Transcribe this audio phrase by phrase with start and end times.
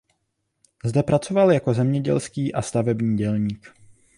[0.85, 3.73] Zde pracoval jako zemědělský a stavební dělník.